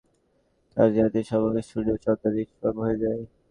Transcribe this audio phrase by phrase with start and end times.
[0.77, 3.21] তার জ্যোতির সম্মুখে সূর্য ও চন্দ্র নিষ্প্রভ হয়ে যায়।